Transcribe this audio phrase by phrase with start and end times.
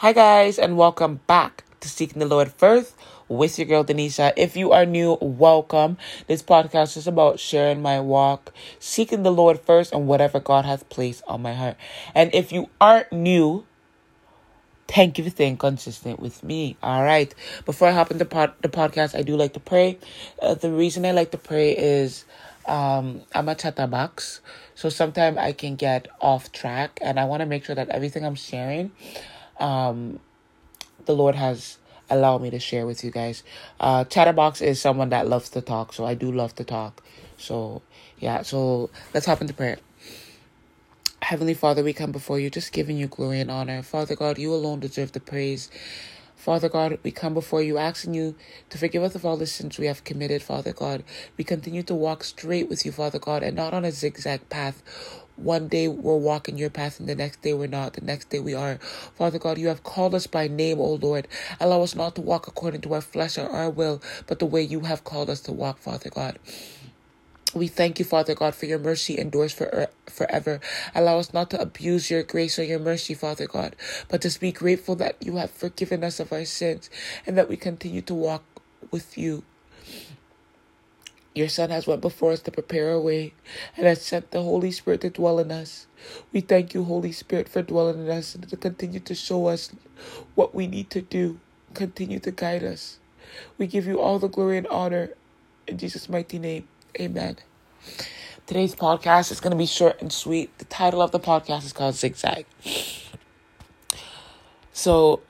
[0.00, 2.94] Hi, guys, and welcome back to Seeking the Lord First
[3.28, 4.30] with your girl Denisha.
[4.36, 5.96] If you are new, welcome.
[6.26, 10.82] This podcast is about sharing my walk, seeking the Lord first, and whatever God has
[10.82, 11.78] placed on my heart.
[12.14, 13.64] And if you aren't new,
[14.86, 16.76] thank you for staying consistent with me.
[16.82, 17.34] All right.
[17.64, 19.98] Before I hop into pod- the podcast, I do like to pray.
[20.42, 22.26] Uh, the reason I like to pray is
[22.66, 24.42] um, I'm a chatterbox,
[24.74, 28.26] so sometimes I can get off track, and I want to make sure that everything
[28.26, 28.92] I'm sharing,
[29.60, 30.20] um,
[31.06, 31.78] the Lord has
[32.10, 33.42] allowed me to share with you guys.
[33.80, 37.02] Uh, chatterbox is someone that loves to talk, so I do love to talk.
[37.38, 37.82] So
[38.18, 39.78] yeah, so let's hop into prayer.
[41.22, 43.82] Heavenly Father, we come before you just giving you glory and honor.
[43.82, 45.70] Father God, you alone deserve the praise.
[46.36, 48.36] Father God, we come before you asking you
[48.70, 51.04] to forgive us of all the sins we have committed, Father God.
[51.36, 54.82] We continue to walk straight with you, Father God, and not on a zigzag path.
[55.36, 57.92] One day we're walking your path, and the next day we're not.
[57.92, 58.78] The next day we are.
[59.16, 61.28] Father God, you have called us by name, O Lord.
[61.60, 64.62] Allow us not to walk according to our flesh or our will, but the way
[64.62, 66.38] you have called us to walk, Father God.
[67.54, 70.60] We thank you, Father God, for your mercy endures for er, forever.
[70.94, 73.76] Allow us not to abuse your grace or your mercy, Father God,
[74.08, 76.90] but to be grateful that you have forgiven us of our sins
[77.26, 78.44] and that we continue to walk
[78.90, 79.42] with you.
[81.36, 83.34] Your Son has went before us to prepare a way
[83.76, 85.86] and has sent the Holy Spirit to dwell in us.
[86.32, 89.70] We thank you, Holy Spirit, for dwelling in us and to continue to show us
[90.34, 91.38] what we need to do.
[91.74, 93.00] Continue to guide us.
[93.58, 95.10] We give you all the glory and honor
[95.66, 96.68] in Jesus' mighty name.
[96.98, 97.36] Amen.
[98.46, 100.56] Today's podcast is going to be short and sweet.
[100.56, 102.46] The title of the podcast is called Zigzag.
[104.72, 105.20] So,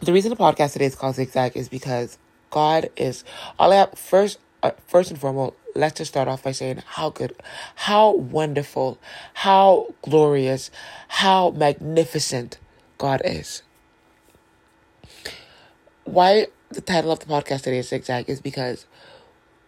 [0.00, 2.18] the reason the podcast today is called Zigzag is because
[2.50, 3.24] God is
[3.58, 4.38] all I have first.
[4.60, 7.32] Uh, first and foremost, let's just start off by saying how good,
[7.76, 8.98] how wonderful,
[9.34, 10.72] how glorious,
[11.06, 12.58] how magnificent
[12.98, 13.62] God is.
[16.02, 18.86] Why the title of the podcast today is Zigzag is because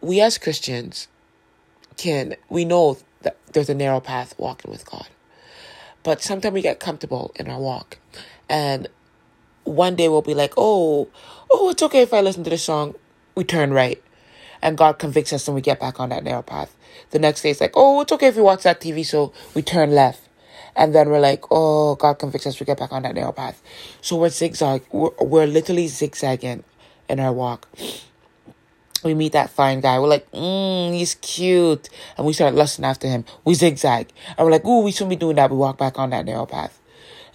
[0.01, 1.07] we as Christians
[1.97, 5.07] can, we know that there's a narrow path walking with God.
[6.03, 7.99] But sometimes we get comfortable in our walk.
[8.49, 8.89] And
[9.71, 11.09] one day we'll be like, oh,
[11.51, 12.95] oh, it's okay if I listen to the song.
[13.35, 14.03] We turn right.
[14.63, 16.77] And God convicts us and we get back on that narrow path.
[17.11, 19.33] The next day it's like, oh, it's okay if we watch that TV show.
[19.55, 20.29] We turn left.
[20.77, 22.61] And then we're like, oh, God convicts us.
[22.61, 23.63] We get back on that narrow path.
[24.01, 24.83] So we're zigzag.
[24.93, 26.65] We're, we're literally zigzagging
[27.09, 27.67] in our walk
[29.03, 29.99] we meet that fine guy.
[29.99, 31.89] We're like, mm, he's cute.
[32.17, 33.25] And we start lusting after him.
[33.45, 34.09] We zigzag.
[34.37, 35.51] And we're like, ooh, we shouldn't be doing that.
[35.51, 36.80] We walk back on that narrow path.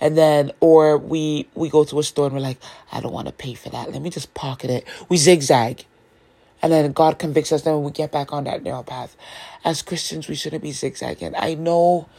[0.01, 2.61] And then, or we, we go to a store and we're like,
[2.91, 3.91] I don't want to pay for that.
[3.91, 4.87] Let me just pocket it.
[5.09, 5.85] We zigzag.
[6.61, 9.15] And then God convicts us, then we get back on that narrow path.
[9.63, 11.35] As Christians, we shouldn't be zigzagging.
[11.35, 12.09] I know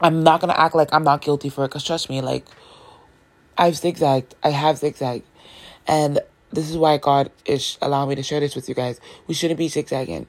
[0.00, 2.46] I'm not to act like I'm not guilty for it, because trust me, like,
[3.58, 4.34] I've zigzagged.
[4.42, 5.26] I have zigzagged.
[5.86, 9.00] And this is why God is allowing me to share this with you guys.
[9.26, 10.26] We shouldn't be zigzagging.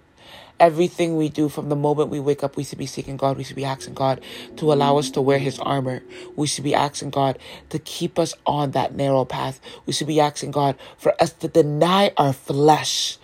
[0.62, 3.36] Everything we do from the moment we wake up, we should be seeking God.
[3.36, 4.22] We should be asking God
[4.58, 6.04] to allow us to wear His armor.
[6.36, 7.40] We should be asking God
[7.70, 9.60] to keep us on that narrow path.
[9.88, 13.18] We should be asking God for us to deny our flesh.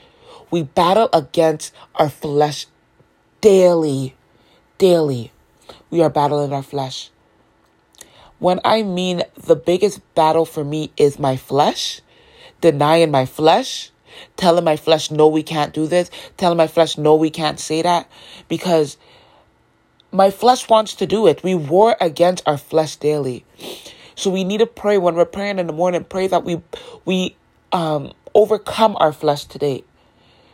[0.50, 2.66] We battle against our flesh
[3.40, 4.16] daily.
[4.80, 5.32] Daily.
[5.92, 7.12] We are battling our flesh.
[8.40, 12.02] When I mean the biggest battle for me is my flesh,
[12.62, 13.92] denying my flesh,
[14.36, 17.82] telling my flesh, no, we can't do this, telling my flesh, no, we can't say
[17.82, 18.10] that,
[18.48, 18.98] because
[20.12, 21.44] my flesh wants to do it.
[21.44, 23.46] We war against our flesh daily.
[24.16, 26.62] So we need to pray when we're praying in the morning, pray that we
[27.06, 27.36] we
[27.72, 29.84] um overcome our flesh today.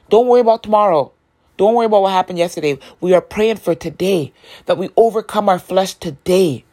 [0.09, 1.11] Don't worry about tomorrow.
[1.55, 2.79] Don't worry about what happened yesterday.
[2.99, 4.33] We are praying for today
[4.65, 6.65] that we overcome our flesh today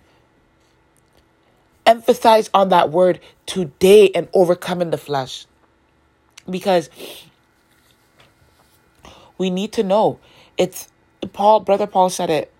[1.90, 5.46] emphasize on that word today and overcoming the flesh.
[6.48, 6.90] Because
[9.38, 10.18] we need to know
[10.58, 10.88] it's
[11.32, 12.52] Paul, brother Paul said it,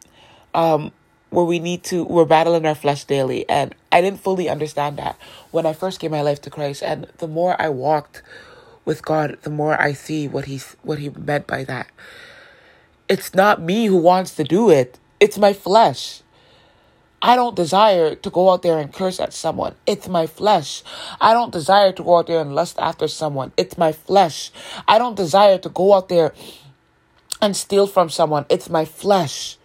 [0.55, 0.93] um,
[1.31, 3.49] where we need to, we're battling our flesh daily.
[3.49, 5.19] And I didn't fully understand that
[5.51, 6.83] when I first gave my life to Christ.
[6.83, 8.22] And the more I walked
[8.84, 11.89] with God, the more I see what he's, what he meant by that.
[13.09, 14.99] It's not me who wants to do it.
[15.19, 16.22] It's my flesh.
[17.22, 19.75] I don't desire to go out there and curse at someone.
[19.87, 20.83] It's my flesh.
[21.21, 23.53] I don't desire to go out there and lust after someone.
[23.57, 24.51] It's my flesh.
[24.89, 26.33] I don't desire to go out there
[27.43, 28.47] and steal from someone.
[28.49, 29.59] It's my flesh.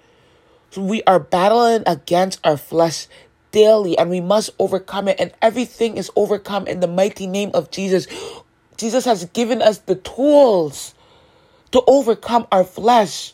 [0.76, 3.08] We are battling against our flesh
[3.52, 5.18] daily and we must overcome it.
[5.18, 8.08] And everything is overcome in the mighty name of Jesus.
[8.76, 10.94] Jesus has given us the tools
[11.72, 13.34] to overcome our flesh.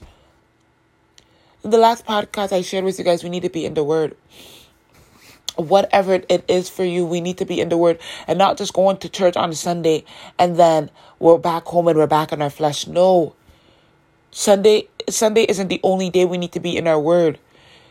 [1.64, 4.16] The last podcast I shared with you guys, we need to be in the Word.
[5.56, 8.74] whatever it is for you, we need to be in the Word and not just
[8.74, 10.04] going to church on a Sunday
[10.40, 12.88] and then we're back home and we're back in our flesh.
[12.88, 13.36] No.
[14.32, 17.38] Sunday Sunday isn't the only day we need to be in our Word.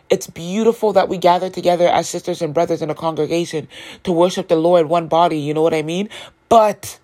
[0.08, 3.69] It's beautiful that we gather together as sisters and brothers in a congregation
[4.02, 6.08] to worship the Lord, one body, you know what I mean?
[6.49, 6.99] But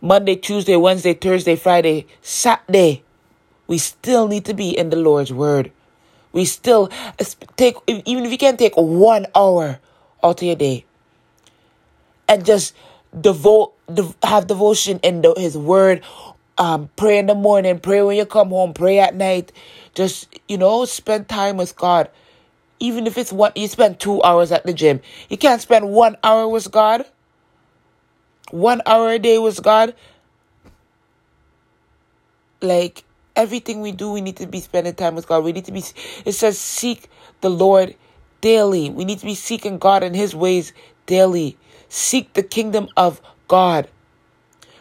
[0.00, 3.02] Monday, Tuesday, Wednesday, Thursday, Friday, Saturday,
[3.66, 5.72] we still need to be in the Lord's Word.
[6.32, 6.90] We still
[7.56, 9.78] take, even if you can't take one hour
[10.22, 10.84] out of your day
[12.28, 12.74] and just
[13.18, 13.72] devote,
[14.22, 16.02] have devotion in the, His Word,
[16.58, 19.52] um, pray in the morning, pray when you come home, pray at night.
[19.94, 22.10] Just, you know, spend time with God.
[22.80, 25.00] Even if it's one, you spend two hours at the gym.
[25.28, 27.04] You can't spend one hour with God.
[28.50, 29.94] One hour a day with God.
[32.60, 33.04] Like,
[33.36, 35.44] everything we do, we need to be spending time with God.
[35.44, 35.84] We need to be,
[36.24, 37.08] it says, seek
[37.40, 37.94] the Lord
[38.40, 38.90] daily.
[38.90, 40.72] We need to be seeking God and His ways
[41.06, 41.56] daily.
[41.88, 43.88] Seek the kingdom of God.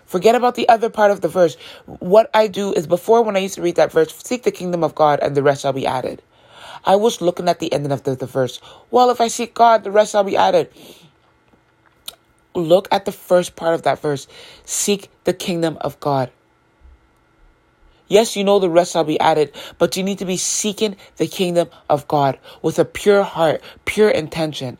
[0.05, 1.55] Forget about the other part of the verse.
[1.85, 4.83] What I do is before when I used to read that verse, seek the kingdom
[4.83, 6.21] of God and the rest shall be added.
[6.85, 8.59] I was looking at the ending of the, the verse.
[8.91, 10.69] Well, if I seek God, the rest shall be added.
[12.53, 14.27] Look at the first part of that verse.
[14.65, 16.29] Seek the kingdom of God.
[18.07, 21.27] Yes, you know the rest I'll be added, but you need to be seeking the
[21.27, 24.77] kingdom of God with a pure heart, pure intention.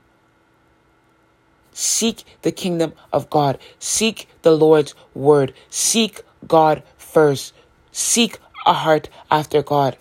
[1.74, 3.58] Seek the kingdom of God.
[3.80, 5.54] Seek the Lord's word.
[5.70, 7.54] Seek God first.
[7.92, 9.98] Seek a heart after God.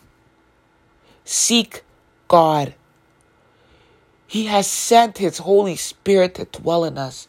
[1.25, 1.83] Seek
[2.29, 2.75] God.
[4.27, 7.29] He has sent his Holy Spirit to dwell in us.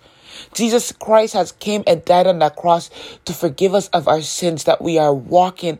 [0.53, 2.89] Jesus Christ has came and died on that cross
[3.25, 5.79] to forgive us of our sins that we are walking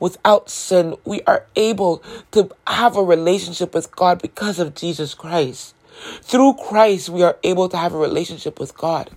[0.00, 0.96] without sin.
[1.04, 2.02] We are able
[2.32, 5.74] to have a relationship with God because of Jesus Christ.
[6.22, 9.10] Through Christ, we are able to have a relationship with God.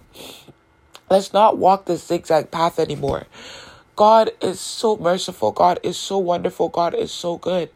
[1.09, 3.27] Let's not walk the zigzag path anymore.
[3.95, 5.51] God is so merciful.
[5.51, 6.69] God is so wonderful.
[6.69, 7.69] God is so good.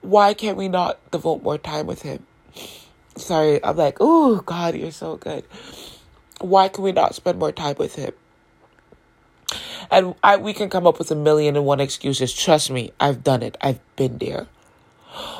[0.00, 2.26] Why can't we not devote more time with Him?
[3.16, 5.44] Sorry, I'm like, oh, God, you're so good.
[6.40, 8.12] Why can we not spend more time with Him?
[9.90, 12.32] And I, we can come up with a million and one excuses.
[12.32, 13.56] Trust me, I've done it.
[13.60, 14.46] I've been there.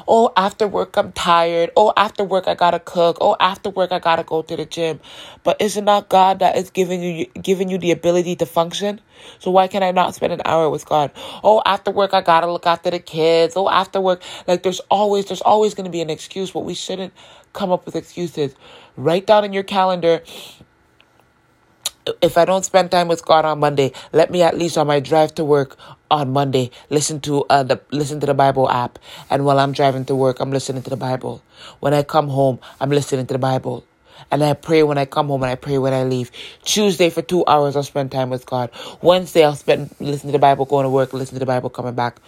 [0.09, 1.71] Oh, after work, I'm tired.
[1.77, 3.19] Oh, after work, I gotta cook.
[3.21, 5.01] Oh, after work, I gotta go to the gym.
[5.45, 9.01] But is it not God that is giving you giving you the ability to function?
[9.39, 11.13] So why can I not spend an hour with God?
[11.45, 13.55] Oh, after work, I gotta look after the kids.
[13.57, 17.13] Oh, after work, like there's always there's always gonna be an excuse, but we shouldn't
[17.53, 18.55] come up with excuses.
[18.97, 20.23] Write down in your calendar
[22.21, 25.01] if I don't spend time with God on Monday, let me at least on my
[25.01, 25.77] drive to work
[26.11, 28.99] on Monday listen to uh, the listen to the Bible app.
[29.31, 31.43] And while I'm driving to work, I'm listening to the Bible.
[31.81, 33.87] When I come home, I'm listening to the Bible.
[34.31, 36.31] And I pray when I come home and I pray when I leave.
[36.63, 38.71] Tuesday for two hours I'll spend time with God.
[39.01, 41.95] Wednesday I'll spend listening to the Bible, going to work, listening to the Bible, coming
[41.95, 42.21] back.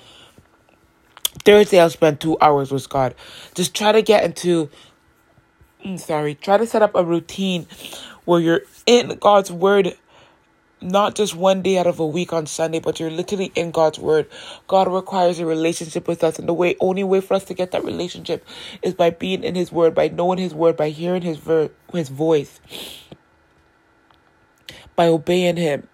[1.45, 3.15] Thursday I'll spend two hours with God.
[3.55, 4.71] Just try to get into
[5.85, 7.67] mm, sorry, try to set up a routine
[8.25, 9.95] where you're in God's word
[10.83, 13.99] not just one day out of a week on Sunday, but you're literally in God's
[13.99, 14.29] word.
[14.67, 17.71] God requires a relationship with us, and the way only way for us to get
[17.71, 18.45] that relationship
[18.83, 22.09] is by being in His word, by knowing His word, by hearing His ver- His
[22.09, 22.61] voice,
[24.97, 25.89] by obeying Him.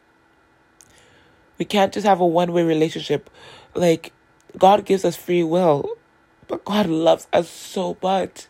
[1.58, 3.28] We can't just have a one way relationship.
[3.74, 4.12] Like
[4.56, 5.96] God gives us free will,
[6.46, 8.46] but God loves us so much.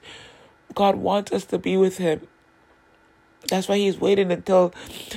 [0.74, 2.28] God wants us to be with Him.
[3.46, 4.74] That's why he's waiting until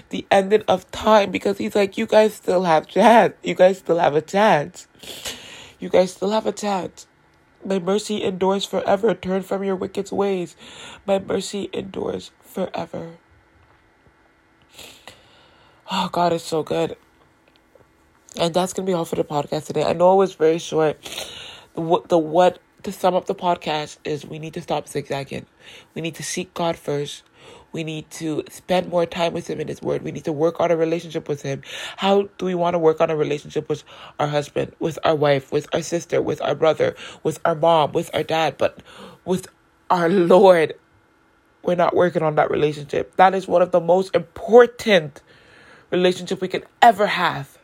[0.10, 3.36] the ending of time because he's like, you guys still have chance.
[3.44, 4.88] You guys still have a chance.
[5.80, 7.08] You guys still have a chance.
[7.66, 9.14] My mercy endures forever.
[9.14, 10.56] Turn from your wicked ways.
[11.06, 13.18] My mercy endures forever.
[15.92, 16.96] Oh, God is so good.
[18.40, 19.84] And that's going to be all for the podcast today.
[19.84, 21.02] I know it was very short.
[21.76, 25.46] The, the what to sum up the podcast is we need to stop zigzagging.
[25.94, 27.24] We need to seek God first.
[27.72, 30.02] We need to spend more time with Him in His Word.
[30.02, 31.62] We need to work on a relationship with Him.
[31.98, 33.84] How do we want to work on a relationship with
[34.20, 38.10] our husband, with our wife, with our sister, with our brother, with our mom, with
[38.14, 38.82] our dad, but
[39.26, 39.48] with
[39.90, 40.74] our Lord?
[41.64, 43.16] We're not working on that relationship.
[43.18, 45.22] That is one of the most important
[45.92, 47.58] relationship we can ever have.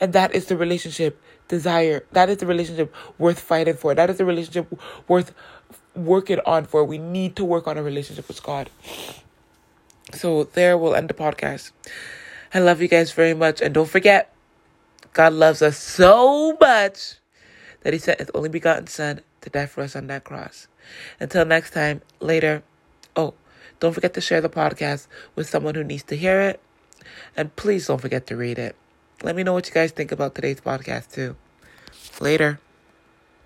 [0.00, 2.04] And that is the relationship desire.
[2.12, 3.94] That is the relationship worth fighting for.
[3.94, 4.72] That is the relationship
[5.08, 5.34] worth
[6.04, 6.84] working on for.
[6.84, 8.70] We need to work on a relationship with God.
[10.14, 11.72] So there we'll end the podcast.
[12.52, 13.60] I love you guys very much.
[13.60, 14.32] And don't forget,
[15.12, 17.16] God loves us so much
[17.82, 20.68] that He sent His only begotten Son to die for us on that cross.
[21.20, 22.62] Until next time, later.
[23.14, 23.34] Oh,
[23.80, 26.60] don't forget to share the podcast with someone who needs to hear it.
[27.36, 28.76] And please don't forget to read it.
[29.22, 31.36] Let me know what you guys think about today's podcast, too.
[32.20, 32.60] Later.